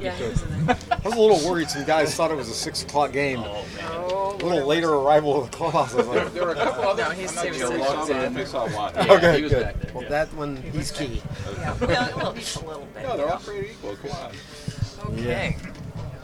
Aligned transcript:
Yeah, 0.00 0.14
he 0.14 0.24
was 0.24 0.42
in 0.42 0.66
there. 0.66 0.76
I 0.90 0.96
was 1.08 1.14
a 1.14 1.20
little 1.20 1.48
worried. 1.50 1.70
Some 1.70 1.84
guys 1.84 2.14
thought 2.14 2.30
it 2.30 2.36
was 2.36 2.48
a 2.48 2.54
six 2.54 2.82
o'clock 2.82 3.12
game. 3.12 3.38
Oh, 3.40 3.64
man. 3.76 3.84
Oh, 3.92 4.36
A 4.40 4.44
little 4.44 4.66
later 4.66 4.92
arrival 4.92 5.40
of 5.42 5.50
the 5.50 5.56
clubhouse. 5.56 5.94
I 5.94 5.96
was 5.98 6.06
There, 6.06 6.24
like, 6.24 6.32
there 6.34 6.44
were 6.44 6.50
a 6.52 6.54
couple 6.54 6.84
other. 6.84 7.02
No, 7.04 7.10
he's- 7.10 7.36
I'm 7.36 7.44
he 7.54 7.62
was 7.62 7.70
I 7.70 7.78
saw 7.78 8.04
six. 8.04 8.08
them. 8.34 8.46
Saw 8.46 8.68
one. 8.76 8.94
Yeah, 8.94 9.12
okay, 9.14 9.36
he 9.36 9.42
was 9.44 9.52
good. 9.52 9.62
back 9.64 9.80
there, 9.80 9.90
well, 9.94 10.02
yeah. 10.02 10.08
that 10.10 10.34
one 10.34 10.56
he's 10.56 10.90
key. 10.90 11.22
Yeah, 11.58 11.74
well, 11.80 12.12
well, 12.16 12.32
just 12.34 12.56
a 12.62 12.66
little 12.66 12.86
bit. 12.94 13.02
No, 13.04 13.16
they're 13.16 13.28
all 13.30 13.38
pretty 13.38 13.70
equal. 13.70 13.96
Come 13.96 14.10
on. 14.10 15.14
Okay. 15.18 15.56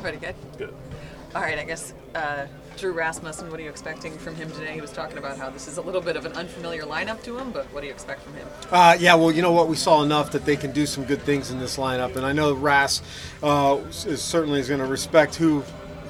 Pretty 0.00 0.18
good. 0.18 0.34
Good. 0.58 0.74
All 1.34 1.42
right, 1.42 1.58
I 1.58 1.64
guess 1.64 1.92
uh, 2.14 2.46
Drew 2.76 2.92
Rasmussen, 2.92 3.50
what 3.50 3.58
are 3.58 3.62
you 3.62 3.70
expecting 3.70 4.16
from 4.18 4.34
him 4.34 4.50
today? 4.50 4.74
He 4.74 4.80
was 4.80 4.92
talking 4.92 5.16
about 5.16 5.38
how 5.38 5.48
this 5.48 5.66
is 5.66 5.78
a 5.78 5.82
little 5.82 6.02
bit 6.02 6.16
of 6.16 6.26
an 6.26 6.32
unfamiliar 6.32 6.82
lineup 6.82 7.22
to 7.24 7.38
him, 7.38 7.50
but 7.50 7.64
what 7.72 7.80
do 7.80 7.86
you 7.86 7.92
expect 7.92 8.22
from 8.22 8.34
him? 8.34 8.46
Uh, 8.70 8.96
yeah, 9.00 9.14
well, 9.14 9.32
you 9.32 9.40
know 9.40 9.52
what? 9.52 9.68
We 9.68 9.76
saw 9.76 10.02
enough 10.02 10.32
that 10.32 10.44
they 10.44 10.56
can 10.56 10.72
do 10.72 10.84
some 10.84 11.04
good 11.04 11.22
things 11.22 11.50
in 11.50 11.58
this 11.58 11.78
lineup, 11.78 12.16
and 12.16 12.26
I 12.26 12.32
know 12.32 12.52
Ras 12.52 13.00
uh, 13.42 13.80
is 14.06 14.22
certainly 14.22 14.60
is 14.60 14.68
going 14.68 14.80
to 14.80 14.86
respect 14.86 15.36
who 15.36 15.64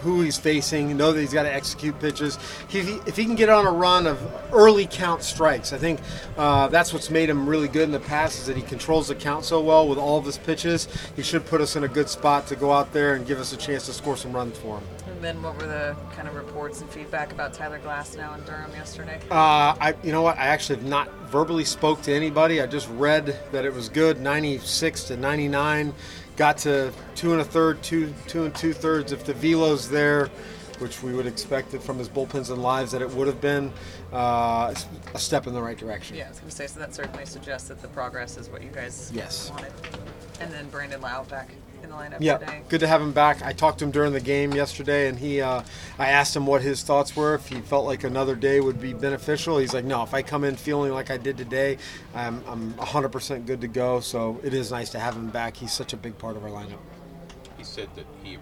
who 0.06 0.22
he's 0.22 0.38
facing. 0.38 0.96
Know 0.96 1.12
that 1.12 1.20
he's 1.20 1.32
got 1.32 1.42
to 1.42 1.52
execute 1.52 1.98
pitches. 2.00 2.38
He, 2.68 2.78
if 3.06 3.16
he 3.16 3.24
can 3.24 3.34
get 3.34 3.48
on 3.48 3.66
a 3.66 3.70
run 3.70 4.06
of 4.06 4.18
early 4.52 4.86
count 4.86 5.22
strikes, 5.22 5.72
I 5.72 5.78
think 5.78 6.00
uh, 6.38 6.68
that's 6.68 6.92
what's 6.92 7.10
made 7.10 7.28
him 7.28 7.48
really 7.48 7.68
good 7.68 7.82
in 7.82 7.90
the 7.90 8.00
past. 8.00 8.38
Is 8.38 8.46
that 8.46 8.56
he 8.56 8.62
controls 8.62 9.08
the 9.08 9.14
count 9.14 9.44
so 9.44 9.60
well 9.60 9.88
with 9.88 9.98
all 9.98 10.16
of 10.16 10.24
his 10.24 10.38
pitches. 10.38 10.88
He 11.16 11.22
should 11.22 11.44
put 11.44 11.60
us 11.60 11.76
in 11.76 11.84
a 11.84 11.88
good 11.88 12.08
spot 12.08 12.46
to 12.46 12.56
go 12.56 12.72
out 12.72 12.92
there 12.92 13.14
and 13.14 13.26
give 13.26 13.38
us 13.38 13.52
a 13.52 13.56
chance 13.56 13.86
to 13.86 13.92
score 13.92 14.16
some 14.16 14.32
runs 14.32 14.56
for 14.58 14.78
him. 14.78 14.84
And 15.06 15.24
then 15.24 15.42
what 15.42 15.56
were 15.56 15.66
the 15.66 15.96
kind 16.14 16.28
of 16.28 16.34
reports 16.34 16.80
and 16.82 16.90
feedback 16.90 17.32
about 17.32 17.52
Tyler 17.54 17.80
Glasnow 17.80 18.38
in 18.38 18.44
Durham 18.44 18.70
yesterday? 18.72 19.18
Uh, 19.30 19.74
I, 19.80 19.94
you 20.04 20.12
know 20.12 20.22
what? 20.22 20.38
I 20.38 20.46
actually 20.46 20.78
have 20.78 20.88
not 20.88 21.10
verbally 21.28 21.64
spoke 21.64 22.02
to 22.02 22.12
anybody. 22.12 22.60
I 22.60 22.66
just 22.66 22.88
read 22.90 23.38
that 23.50 23.64
it 23.64 23.72
was 23.72 23.88
good, 23.88 24.20
96 24.20 25.04
to 25.04 25.16
99. 25.16 25.94
Got 26.36 26.58
to 26.58 26.92
two 27.14 27.32
and 27.32 27.40
a 27.40 27.44
third, 27.44 27.82
two 27.82 28.12
two 28.26 28.44
and 28.44 28.54
two 28.54 28.72
thirds. 28.74 29.12
If 29.12 29.24
the 29.24 29.32
velo's 29.32 29.88
there, 29.88 30.26
which 30.78 31.02
we 31.02 31.14
would 31.14 31.26
expect 31.26 31.72
it 31.72 31.82
from 31.82 31.98
his 31.98 32.08
bullpens 32.10 32.50
and 32.50 32.62
lives 32.62 32.92
that 32.92 33.00
it 33.00 33.10
would 33.10 33.26
have 33.26 33.40
been, 33.40 33.72
uh, 34.12 34.74
a 35.14 35.18
step 35.18 35.46
in 35.46 35.54
the 35.54 35.62
right 35.62 35.78
direction. 35.78 36.16
Yeah, 36.16 36.26
I 36.26 36.28
was 36.28 36.38
going 36.40 36.50
to 36.50 36.56
say, 36.56 36.66
so 36.66 36.78
that 36.80 36.94
certainly 36.94 37.24
suggests 37.24 37.68
that 37.68 37.80
the 37.80 37.88
progress 37.88 38.36
is 38.36 38.50
what 38.50 38.62
you 38.62 38.68
guys 38.70 39.10
Yes. 39.14 39.50
wanted. 39.50 39.72
And 40.40 40.52
then 40.52 40.68
Brandon 40.68 41.00
Lowe 41.00 41.24
back 41.30 41.48
in 41.82 41.90
the 41.90 41.94
lineup 41.96 42.16
Yeah, 42.20 42.38
today. 42.38 42.62
good 42.68 42.80
to 42.80 42.86
have 42.86 43.00
him 43.00 43.12
back. 43.12 43.42
I 43.42 43.52
talked 43.52 43.78
to 43.80 43.84
him 43.84 43.90
during 43.90 44.12
the 44.12 44.20
game 44.20 44.52
yesterday, 44.52 45.08
and 45.08 45.18
he, 45.18 45.40
uh, 45.40 45.62
I 45.98 46.08
asked 46.08 46.34
him 46.34 46.46
what 46.46 46.62
his 46.62 46.82
thoughts 46.82 47.14
were. 47.16 47.34
If 47.34 47.46
he 47.48 47.60
felt 47.60 47.86
like 47.86 48.04
another 48.04 48.34
day 48.34 48.60
would 48.60 48.80
be 48.80 48.92
beneficial, 48.92 49.58
he's 49.58 49.74
like, 49.74 49.84
"No, 49.84 50.02
if 50.02 50.14
I 50.14 50.22
come 50.22 50.44
in 50.44 50.56
feeling 50.56 50.92
like 50.92 51.10
I 51.10 51.16
did 51.16 51.36
today, 51.36 51.78
I'm, 52.14 52.42
I'm 52.46 52.72
100% 52.74 53.46
good 53.46 53.60
to 53.60 53.68
go." 53.68 54.00
So 54.00 54.40
it 54.42 54.54
is 54.54 54.70
nice 54.70 54.90
to 54.90 54.98
have 54.98 55.14
him 55.14 55.28
back. 55.28 55.56
He's 55.56 55.72
such 55.72 55.92
a 55.92 55.96
big 55.96 56.16
part 56.18 56.36
of 56.36 56.44
our 56.44 56.50
lineup. 56.50 56.78
He 57.56 57.64
said 57.64 57.88
that 57.96 58.06
he 58.22 58.38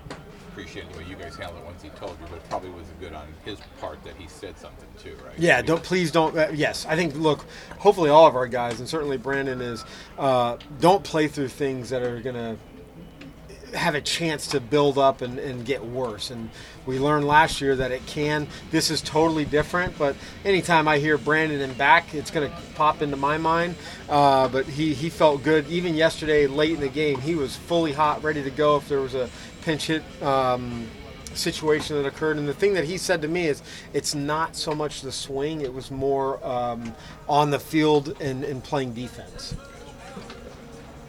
appreciated 0.50 0.92
the 0.92 0.98
way 0.98 1.04
you 1.08 1.16
guys 1.16 1.34
handled 1.34 1.58
it 1.58 1.64
once 1.64 1.82
he 1.82 1.88
told 1.90 2.12
you, 2.12 2.26
but 2.30 2.36
it 2.36 2.48
probably 2.48 2.70
was 2.70 2.86
good 3.00 3.12
on 3.12 3.26
his 3.44 3.58
part 3.80 4.02
that 4.04 4.14
he 4.16 4.28
said 4.28 4.56
something 4.56 4.86
too, 5.02 5.16
right? 5.24 5.34
Yeah, 5.36 5.60
don't 5.62 5.82
please 5.82 6.12
don't. 6.12 6.36
Uh, 6.36 6.48
yes, 6.54 6.86
I 6.88 6.94
think 6.94 7.16
look, 7.16 7.44
hopefully 7.78 8.08
all 8.10 8.26
of 8.28 8.36
our 8.36 8.46
guys, 8.46 8.78
and 8.78 8.88
certainly 8.88 9.16
Brandon 9.16 9.60
is, 9.60 9.84
uh, 10.16 10.56
don't 10.80 11.02
play 11.02 11.26
through 11.26 11.48
things 11.48 11.90
that 11.90 12.02
are 12.02 12.20
gonna 12.20 12.56
have 13.74 13.94
a 13.94 14.00
chance 14.00 14.46
to 14.48 14.60
build 14.60 14.98
up 14.98 15.20
and, 15.22 15.38
and 15.38 15.64
get 15.64 15.84
worse. 15.84 16.30
And 16.30 16.50
we 16.86 16.98
learned 16.98 17.26
last 17.26 17.60
year 17.60 17.76
that 17.76 17.90
it 17.90 18.04
can. 18.06 18.46
This 18.70 18.90
is 18.90 19.00
totally 19.00 19.44
different, 19.44 19.96
but 19.98 20.16
anytime 20.44 20.88
I 20.88 20.98
hear 20.98 21.18
Brandon 21.18 21.60
and 21.60 21.76
back, 21.76 22.14
it's 22.14 22.30
going 22.30 22.50
to 22.50 22.56
pop 22.74 23.02
into 23.02 23.16
my 23.16 23.38
mind. 23.38 23.74
Uh, 24.08 24.48
but 24.48 24.66
he, 24.66 24.94
he 24.94 25.10
felt 25.10 25.42
good. 25.42 25.68
Even 25.68 25.94
yesterday, 25.94 26.46
late 26.46 26.72
in 26.72 26.80
the 26.80 26.88
game, 26.88 27.20
he 27.20 27.34
was 27.34 27.56
fully 27.56 27.92
hot, 27.92 28.22
ready 28.22 28.42
to 28.42 28.50
go 28.50 28.76
if 28.76 28.88
there 28.88 29.00
was 29.00 29.14
a 29.14 29.28
pinch 29.62 29.86
hit. 29.86 30.02
Um, 30.22 30.86
situation 31.34 31.96
that 32.00 32.06
occurred 32.06 32.36
and 32.36 32.46
the 32.46 32.54
thing 32.54 32.74
that 32.74 32.84
he 32.84 32.96
said 32.96 33.20
to 33.20 33.26
me 33.26 33.48
is 33.48 33.60
it's 33.92 34.14
not 34.14 34.54
so 34.54 34.72
much 34.72 35.00
the 35.00 35.10
swing 35.10 35.62
it 35.62 35.74
was 35.74 35.90
more 35.90 36.38
um, 36.46 36.94
on 37.28 37.50
the 37.50 37.58
field 37.58 38.16
and, 38.20 38.44
and 38.44 38.62
playing 38.62 38.94
defense 38.94 39.56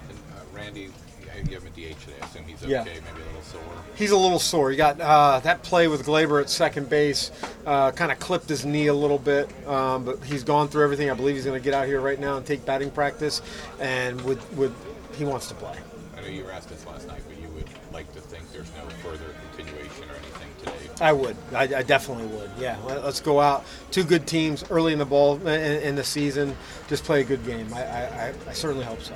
And, 0.10 0.18
uh, 0.18 0.42
Randy, 0.52 0.90
have 1.38 1.64
him 1.64 1.68
a 1.68 1.70
DH 1.70 2.00
today. 2.00 2.14
I 2.22 2.26
assume 2.26 2.44
he's 2.46 2.64
okay, 2.64 2.72
Yeah. 2.72 2.84
maybe 2.84 3.00
a 3.00 3.26
little 3.26 3.42
sore. 3.42 3.62
He's 3.96 4.12
a 4.12 4.18
little 4.18 4.40
sore. 4.40 4.72
He 4.72 4.78
got 4.78 5.00
uh, 5.00 5.40
that 5.42 5.64
play 5.64 5.88
with 5.88 6.06
Gleyber 6.06 6.42
at 6.42 6.50
second 6.50 6.90
base, 6.90 7.32
uh, 7.66 7.92
kind 7.92 8.12
of 8.12 8.20
clipped 8.20 8.50
his 8.50 8.66
knee 8.66 8.88
a 8.88 8.94
little 8.94 9.20
bit, 9.20 9.50
um, 9.68 10.06
but 10.06 10.24
he's 10.24 10.44
gone 10.44 10.68
through 10.68 10.84
everything. 10.84 11.10
I 11.10 11.14
believe 11.14 11.36
he's 11.36 11.46
going 11.46 11.60
to 11.60 11.64
get 11.64 11.74
out 11.74 11.88
here 11.88 12.02
right 12.02 12.20
now 12.20 12.38
and 12.38 12.46
take 12.46 12.66
batting 12.66 12.92
practice, 12.92 13.42
and 13.80 14.20
with 14.22 14.42
with 14.54 14.74
he 15.16 15.24
wants 15.26 15.48
to 15.50 15.56
play. 15.56 15.78
I 16.18 16.22
know 16.22 16.28
you 16.28 16.44
were 16.44 16.52
asked 16.52 16.70
this 16.70 16.86
last 16.86 17.08
night, 17.08 17.22
but 17.28 17.38
you 17.42 17.48
would 17.50 17.70
like 17.94 18.12
to 18.14 18.22
think 18.22 18.52
there's 18.52 18.72
no 18.76 18.90
further 19.08 19.34
continuation 19.56 20.04
or 20.10 20.16
anything 20.16 20.50
today. 20.60 20.90
I 21.00 21.14
would. 21.14 21.38
I, 21.54 21.64
I 21.64 21.84
definitely 21.84 22.26
would. 22.28 22.50
Yeah. 22.60 22.78
Let, 22.86 22.98
us 22.98 23.22
go 23.22 23.40
out. 23.40 23.64
Two 23.92 24.04
good 24.04 24.28
teams 24.28 24.64
early 24.70 24.92
in 24.94 25.00
the 25.00 25.06
ball 25.06 25.36
in, 25.48 25.82
in 25.82 25.96
the 25.96 26.04
season. 26.04 26.56
Just 26.88 27.04
play 27.04 27.22
a 27.22 27.24
good 27.24 27.46
game. 27.46 27.74
I, 27.74 27.84
I, 27.84 28.34
I 28.50 28.54
certainly 28.54 28.86
hope 28.86 29.02
so. 29.02 29.14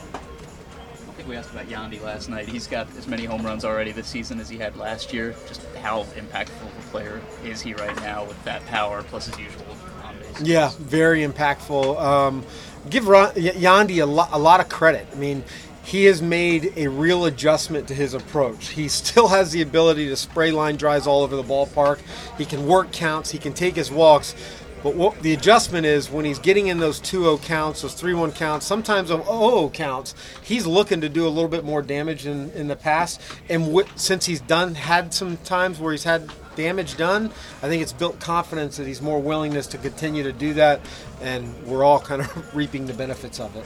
Think 1.20 1.32
we 1.32 1.36
asked 1.36 1.52
about 1.52 1.66
Yandy 1.66 2.02
last 2.02 2.30
night. 2.30 2.48
He's 2.48 2.66
got 2.66 2.88
as 2.96 3.06
many 3.06 3.26
home 3.26 3.46
runs 3.46 3.66
already 3.66 3.92
this 3.92 4.08
season 4.08 4.40
as 4.40 4.48
he 4.48 4.58
had 4.58 4.78
last 4.78 5.12
year. 5.12 5.36
Just 5.50 5.62
how 5.76 6.04
impactful 6.16 6.62
of 6.62 6.78
a 6.78 6.90
player 6.92 7.22
is 7.44 7.60
he 7.60 7.74
right 7.74 7.94
now 7.98 8.24
with 8.24 8.42
that 8.46 8.66
power 8.68 9.04
plus 9.04 9.26
his 9.26 9.38
usual 9.38 9.66
on 10.06 10.18
base? 10.18 10.42
Yeah, 10.42 10.72
very 10.80 11.28
impactful. 11.28 12.00
Um, 12.00 12.46
give 12.90 13.04
Yandy 13.04 13.98
a, 13.98 14.06
a 14.06 14.40
lot 14.40 14.62
of 14.62 14.70
credit. 14.70 15.08
I 15.12 15.16
mean, 15.16 15.44
he 15.84 16.06
has 16.06 16.22
made 16.22 16.72
a 16.78 16.88
real 16.88 17.26
adjustment 17.26 17.90
to 17.90 17.94
his 17.94 18.14
approach. 18.14 18.70
He 18.70 18.88
still 18.88 19.28
has 19.28 19.52
the 19.52 19.62
ability 19.62 20.08
to 20.08 20.16
spray 20.16 20.52
line 20.52 20.78
drives 20.78 21.06
all 21.06 21.22
over 21.22 21.36
the 21.36 21.44
ballpark. 21.44 22.00
He 22.38 22.46
can 22.46 22.66
work 22.66 22.94
counts. 22.94 23.30
He 23.30 23.40
can 23.40 23.52
take 23.52 23.76
his 23.76 23.92
walks. 23.92 24.36
But 24.82 24.96
what 24.96 25.20
the 25.22 25.34
adjustment 25.34 25.86
is 25.86 26.10
when 26.10 26.24
he's 26.24 26.40
getting 26.40 26.68
in 26.68 26.80
those 26.80 27.02
2-0 27.02 27.44
counts, 27.44 27.82
those 27.82 28.00
3-1 28.02 28.34
counts, 28.36 28.66
sometimes 28.66 29.10
those 29.10 29.26
0 29.26 29.70
counts, 29.74 30.16
he's 30.42 30.66
looking 30.66 31.02
to 31.02 31.10
do 31.10 31.28
a 31.28 31.30
little 31.30 31.50
bit 31.50 31.66
more 31.66 31.82
damage 31.82 32.26
in, 32.26 32.50
in 32.52 32.68
the 32.68 32.76
past. 32.76 33.20
And 33.50 33.84
since 33.96 34.26
he's 34.26 34.42
done 34.42 34.76
had 34.76 35.14
some 35.14 35.38
times 35.38 35.80
where 35.80 35.92
he's 35.92 36.06
had 36.06 36.32
damage 36.56 36.96
done, 36.96 37.26
I 37.62 37.68
think 37.68 37.82
it's 37.82 37.94
built 37.94 38.20
confidence 38.20 38.78
that 38.78 38.88
he's 38.88 39.02
more 39.02 39.22
willingness 39.22 39.68
to 39.68 39.78
continue 39.78 40.24
to 40.24 40.32
do 40.32 40.54
that, 40.54 40.80
and 41.22 41.62
we're 41.66 41.84
all 41.84 42.00
kind 42.00 42.22
of 42.22 42.56
reaping 42.56 42.86
the 42.86 42.94
benefits 42.94 43.40
of 43.40 43.56
it. 43.56 43.66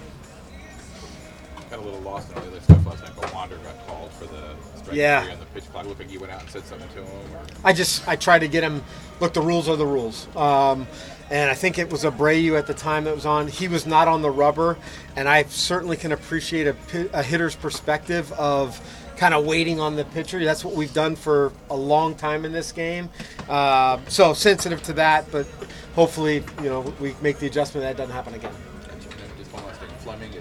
Got 1.73 1.81
a 1.81 1.85
little 1.85 2.01
lost 2.01 2.29
in 2.29 2.37
all 2.37 2.43
the 2.43 2.49
other 2.49 2.59
stuff 2.59 2.85
last 2.85 3.01
night, 3.01 3.13
but 3.19 3.33
Wander 3.33 3.55
got 3.57 3.87
called 3.87 4.11
for 4.11 4.25
the 4.25 4.53
strike 4.77 4.95
Yeah. 4.95 5.27
on 5.31 5.39
the 5.39 5.45
pitch 5.55 5.63
clock. 5.71 5.87
Looked 5.87 6.01
like 6.01 6.11
you 6.11 6.19
went 6.19 6.31
out 6.31 6.41
and 6.41 6.49
said 6.51 6.63
something 6.65 6.87
to 6.89 7.03
him. 7.03 7.35
Or... 7.35 7.41
I 7.63 7.73
just 7.73 8.07
I 8.07 8.15
try 8.15 8.37
to 8.37 8.47
get 8.47 8.63
him. 8.63 8.83
Look, 9.19 9.33
the 9.33 9.41
rules 9.41 9.67
are 9.67 9.75
the 9.75 9.85
rules. 9.85 10.27
Um, 10.35 10.85
and 11.31 11.49
I 11.49 11.55
think 11.55 11.79
it 11.79 11.89
was 11.91 12.03
Abreu 12.03 12.59
at 12.59 12.67
the 12.67 12.75
time 12.75 13.05
that 13.05 13.15
was 13.15 13.25
on. 13.25 13.47
He 13.47 13.67
was 13.67 13.87
not 13.87 14.07
on 14.07 14.21
the 14.21 14.29
rubber, 14.29 14.77
and 15.15 15.27
I 15.27 15.45
certainly 15.45 15.97
can 15.97 16.11
appreciate 16.11 16.67
a, 16.67 17.09
a 17.11 17.23
hitter's 17.23 17.55
perspective 17.55 18.31
of 18.33 18.79
kind 19.17 19.33
of 19.33 19.43
waiting 19.43 19.79
on 19.79 19.95
the 19.95 20.05
pitcher. 20.05 20.45
That's 20.45 20.63
what 20.63 20.75
we've 20.75 20.93
done 20.93 21.15
for 21.15 21.51
a 21.71 21.75
long 21.75 22.13
time 22.13 22.45
in 22.45 22.51
this 22.51 22.71
game. 22.71 23.09
Uh, 23.49 23.97
so 24.09 24.35
sensitive 24.35 24.83
to 24.83 24.93
that, 24.93 25.31
but 25.31 25.47
hopefully, 25.95 26.43
you 26.61 26.69
know, 26.69 26.81
we 26.99 27.15
make 27.23 27.39
the 27.39 27.47
adjustment 27.47 27.83
that 27.83 27.97
doesn't 27.97 28.13
happen 28.13 28.35
again. 28.35 28.53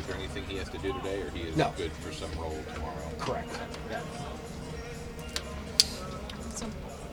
Is 0.03 0.09
there 0.09 0.17
anything 0.17 0.43
he 0.49 0.57
has 0.57 0.69
to 0.71 0.79
do 0.79 0.93
today, 0.95 1.23
or 1.23 1.31
he 1.31 1.43
is 1.43 1.57
No. 1.57 1.73
good 1.77 1.93
for 1.93 2.13
some 2.13 2.31
role 2.37 2.59
tomorrow? 2.75 3.13
Correct. 3.21 3.49
Yeah. 3.89 4.01